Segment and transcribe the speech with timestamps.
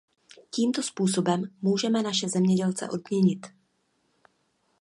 [0.49, 3.47] Tímto způsobem můžeme naše zemědělce odměnit.